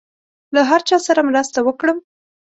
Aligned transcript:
له 0.53 0.61
هر 0.69 0.81
چا 0.87 0.97
سره 1.07 1.21
مرسته 1.29 1.59
وکړم. 1.63 1.97